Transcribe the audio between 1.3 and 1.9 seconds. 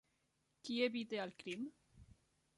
crim?